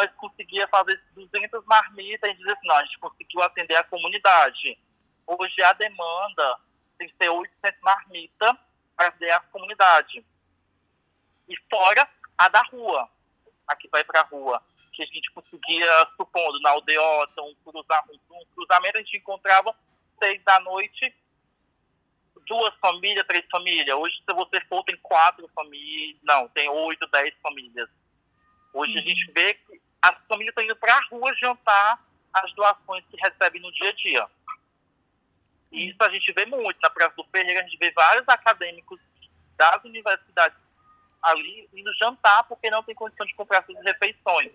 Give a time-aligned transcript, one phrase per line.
[0.00, 4.78] nós conseguia fazer 200 marmitas e dizer assim, não, a gente conseguiu atender a comunidade.
[5.26, 6.58] Hoje a demanda
[6.98, 8.56] tem que ser 800 marmitas
[8.96, 10.24] para atender a comunidade.
[11.46, 12.08] E fora
[12.38, 13.08] a da rua,
[13.68, 15.86] a que vai para a rua, que a gente conseguia,
[16.16, 19.74] supondo, na aldeota, um, cruzamento, um cruzamento, a gente encontrava
[20.18, 21.14] seis da noite,
[22.46, 23.96] duas famílias, três famílias.
[23.96, 27.88] Hoje, se você for, tem quatro famílias, não, tem oito, dez famílias.
[28.72, 28.98] Hoje uhum.
[28.98, 29.69] a gente vê que
[30.02, 32.02] as famílias estão indo para a rua jantar
[32.32, 34.26] as doações que recebem no dia a dia.
[35.72, 36.78] E isso a gente vê muito.
[36.80, 39.00] Na Praça do Ferreira, a gente vê vários acadêmicos
[39.56, 40.58] das universidades
[41.22, 44.52] ali indo jantar porque não tem condição de comprar suas refeições.